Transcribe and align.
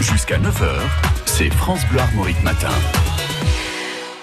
Jusqu'à 0.00 0.38
9h, 0.38 0.70
c'est 1.26 1.50
France 1.50 1.80
Bleu 1.90 1.98
Armorique 1.98 2.40
Matin. 2.44 2.70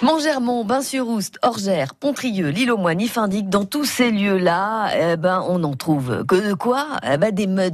Montgermont, 0.01 0.63
Bain-sur-Oust, 0.63 1.37
Orgère, 1.41 1.95
Pontrieux, 1.95 2.47
l'île 2.47 2.71
aux 2.71 2.77
Moines, 2.77 3.01
Ifindic, 3.01 3.49
dans 3.49 3.65
tous 3.65 3.83
ces 3.83 4.11
lieux-là, 4.11 4.89
eh 4.95 5.17
ben, 5.17 5.43
on 5.47 5.59
n'en 5.59 5.73
trouve 5.73 6.25
que 6.25 6.35
de 6.35 6.53
quoi? 6.53 6.87
Eh 7.03 7.17
ben, 7.17 7.31
Des 7.33 7.47
meutes. 7.47 7.73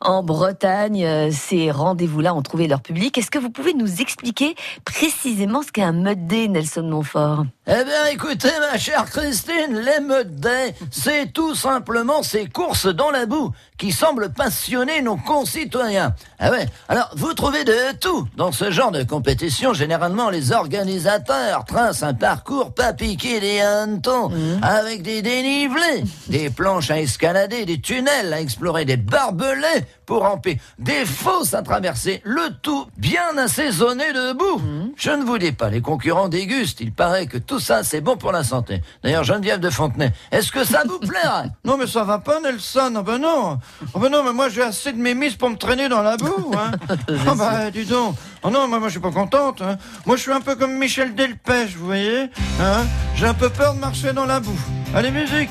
En 0.00 0.22
Bretagne, 0.22 1.04
euh, 1.04 1.30
ces 1.32 1.70
rendez-vous-là 1.72 2.34
ont 2.34 2.42
trouvé 2.42 2.68
leur 2.68 2.82
public. 2.82 3.18
Est-ce 3.18 3.30
que 3.30 3.38
vous 3.38 3.50
pouvez 3.50 3.74
nous 3.74 4.00
expliquer 4.00 4.54
précisément 4.84 5.62
ce 5.62 5.72
qu'est 5.72 5.82
un 5.82 5.92
meute 5.92 6.18
Nelson 6.30 6.82
Montfort? 6.82 7.46
Eh 7.70 7.84
bien, 7.84 8.06
écoutez, 8.10 8.48
ma 8.60 8.78
chère 8.78 9.04
Christine, 9.04 9.78
les 9.78 10.00
meutes 10.00 10.36
D, 10.36 10.48
c'est 10.90 11.34
tout 11.34 11.54
simplement 11.54 12.22
ces 12.22 12.46
courses 12.46 12.86
dans 12.86 13.10
la 13.10 13.26
boue 13.26 13.52
qui 13.76 13.92
semblent 13.92 14.32
passionner 14.32 15.02
nos 15.02 15.16
concitoyens. 15.16 16.14
Ah 16.38 16.50
ouais, 16.50 16.66
alors 16.88 17.10
vous 17.14 17.34
trouvez 17.34 17.64
de 17.64 17.92
tout 18.00 18.26
dans 18.38 18.52
ce 18.52 18.70
genre 18.70 18.90
de 18.90 19.02
compétition. 19.02 19.74
Généralement, 19.74 20.30
les 20.30 20.52
organisateurs 20.52 21.66
tracent 21.66 22.02
un 22.02 22.14
parcours 22.14 22.72
pas 22.72 22.94
piqué 22.94 23.38
des 23.38 23.60
hannetons, 23.60 24.30
avec 24.62 25.02
des 25.02 25.20
dénivelés, 25.20 26.04
des 26.28 26.48
planches 26.48 26.90
à 26.90 26.98
escalader, 26.98 27.66
des 27.66 27.82
tunnels 27.82 28.32
à 28.32 28.40
explorer, 28.40 28.86
des 28.86 28.96
barbelés 28.96 29.84
pour 30.06 30.22
ramper, 30.22 30.58
des 30.78 31.04
fosses 31.04 31.52
à 31.52 31.60
traverser, 31.60 32.22
le 32.24 32.48
tout 32.62 32.86
bien 32.96 33.36
assaisonné 33.36 34.10
de 34.14 34.32
boue. 34.32 34.62
Je 34.96 35.10
ne 35.10 35.22
vous 35.22 35.36
dis 35.36 35.52
pas, 35.52 35.68
les 35.68 35.82
concurrents 35.82 36.28
dégustent. 36.28 36.80
Il 36.80 36.92
paraît 36.92 37.26
que 37.26 37.36
tout 37.36 37.57
ça, 37.58 37.82
c'est 37.82 38.00
bon 38.00 38.16
pour 38.16 38.32
la 38.32 38.44
santé. 38.44 38.82
D'ailleurs, 39.02 39.24
Geneviève 39.24 39.60
de 39.60 39.70
Fontenay, 39.70 40.12
est-ce 40.30 40.52
que 40.52 40.64
ça 40.64 40.82
vous 40.86 40.98
plairait 40.98 41.50
Non, 41.64 41.76
mais 41.76 41.86
ça 41.86 42.04
va 42.04 42.18
pas, 42.18 42.40
Nelson. 42.40 42.94
Oh 42.96 43.02
ben 43.02 43.18
non. 43.18 43.58
Oh 43.94 43.98
ben 43.98 44.10
non, 44.10 44.22
mais 44.24 44.32
moi 44.32 44.48
j'ai 44.48 44.62
assez 44.62 44.92
de 44.92 44.98
mémis 44.98 45.30
pour 45.30 45.50
me 45.50 45.56
traîner 45.56 45.88
dans 45.88 46.02
la 46.02 46.16
boue. 46.16 46.52
Hein. 46.56 46.72
oh 47.26 47.34
bah, 47.34 47.70
dis 47.70 47.84
donc. 47.84 48.16
Oh 48.42 48.50
non, 48.50 48.68
moi, 48.68 48.78
moi 48.78 48.88
je 48.88 48.92
suis 48.92 49.00
pas 49.00 49.10
contente. 49.10 49.62
Hein. 49.62 49.76
Moi 50.06 50.16
je 50.16 50.22
suis 50.22 50.32
un 50.32 50.40
peu 50.40 50.54
comme 50.54 50.76
Michel 50.76 51.14
Delpech, 51.14 51.76
vous 51.76 51.86
voyez. 51.86 52.30
Hein 52.60 52.84
j'ai 53.14 53.26
un 53.26 53.34
peu 53.34 53.48
peur 53.48 53.74
de 53.74 53.80
marcher 53.80 54.12
dans 54.12 54.26
la 54.26 54.40
boue. 54.40 54.60
Allez, 54.94 55.10
musique. 55.10 55.50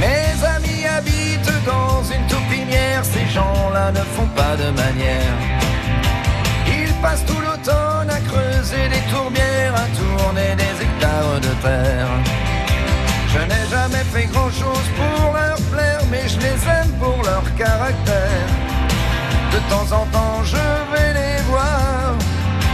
Mes 0.00 0.44
amis 0.44 0.84
habitent 0.84 1.64
dans 1.64 2.02
une 2.02 2.26
toupinière, 2.26 3.04
ces 3.04 3.32
gens-là 3.32 3.92
ne 3.92 4.00
font 4.00 4.26
pas 4.34 4.56
de 4.56 4.70
manière. 4.70 5.36
Ils 6.66 6.92
passent 7.00 7.24
tout 7.24 7.40
l'automne 7.40 8.10
à 8.10 8.18
creuser 8.18 8.51
fait 14.12 14.26
grand-chose 14.26 14.88
pour 14.98 15.32
leur 15.32 15.58
plaire, 15.72 16.02
mais 16.10 16.28
je 16.28 16.38
les 16.38 16.58
aime 16.76 16.92
pour 17.00 17.18
leur 17.24 17.44
caractère. 17.56 18.46
De 19.52 19.58
temps 19.70 19.88
en 20.00 20.04
temps, 20.16 20.44
je 20.44 20.64
vais 20.92 21.12
les 21.20 21.42
voir, 21.50 22.14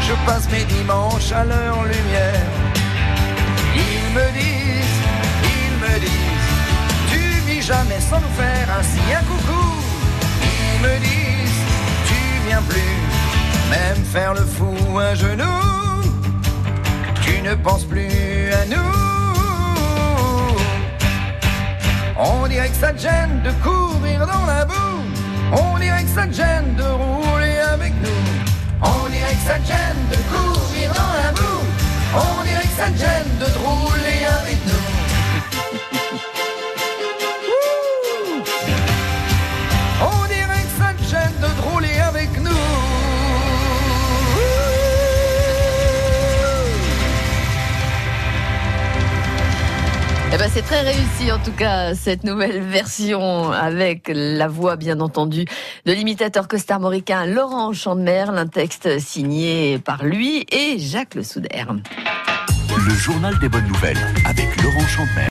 je 0.06 0.14
passe 0.26 0.48
mes 0.50 0.64
dimanches 0.64 1.30
à 1.32 1.44
leur 1.44 1.76
lumière. 1.84 2.50
Ils 3.86 4.08
me 4.16 4.26
disent, 4.40 5.00
ils 5.56 5.74
me 5.84 5.94
disent, 6.06 6.56
tu 7.10 7.20
vis 7.46 7.62
jamais 7.62 8.00
sans 8.00 8.20
nous 8.20 8.34
faire 8.42 8.68
ainsi 8.78 9.02
un 9.20 9.24
coucou. 9.30 9.66
Ils 10.42 10.82
me 10.86 10.94
disent, 11.08 11.64
tu 12.08 12.20
viens 12.48 12.62
plus, 12.72 12.96
même 13.70 14.04
faire 14.12 14.34
le 14.34 14.44
fou 14.56 14.98
à 14.98 15.14
genoux. 15.14 16.02
Tu 17.22 17.40
ne 17.42 17.54
penses 17.54 17.84
plus 17.84 18.52
à 18.60 18.66
nous. 18.74 18.97
Dirait 22.68 22.92
que 22.92 23.00
ça 23.02 23.10
gêne 23.10 23.42
de 23.42 23.50
courir 23.62 24.26
dans 24.26 24.46
la 24.46 24.64
boue. 24.64 24.74
On 25.52 25.78
dirait 25.78 26.02
que 26.02 26.10
ça 26.10 26.26
te 26.26 26.32
gêne 26.32 26.74
de 26.76 26.82
rouler 26.82 27.58
avec 27.72 27.92
nous. 28.02 28.82
On 28.82 29.08
dirait 29.08 29.34
que 29.34 29.48
ça 29.48 29.58
te 29.58 29.66
gêne 29.66 29.87
c'est 50.52 50.62
très 50.62 50.80
réussi 50.80 51.32
en 51.32 51.38
tout 51.38 51.52
cas 51.52 51.94
cette 51.94 52.24
nouvelle 52.24 52.60
version 52.60 53.50
avec 53.50 54.10
la 54.14 54.48
voix 54.48 54.76
bien 54.76 55.00
entendu 55.00 55.44
de 55.84 55.92
l'imitateur 55.92 56.48
costarmoricain 56.48 57.26
Laurent 57.26 57.72
Chandemer, 57.72 58.26
un 58.28 58.46
texte 58.46 58.98
signé 58.98 59.78
par 59.78 60.04
lui 60.04 60.46
et 60.50 60.78
Jacques 60.78 61.14
Le 61.14 61.22
Soudaire. 61.22 61.74
Le 62.76 62.94
journal 62.94 63.38
des 63.40 63.48
bonnes 63.48 63.66
nouvelles 63.66 63.98
avec 64.24 64.62
Laurent 64.62 64.86
Chandemer. 64.86 65.26